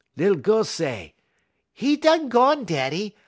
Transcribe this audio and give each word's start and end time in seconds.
Lil 0.17 0.33
gal 0.39 0.63
say: 0.63 1.13
"''E 1.79 1.95
done 2.01 2.27
gone, 2.27 2.65
daddy. 2.65 3.15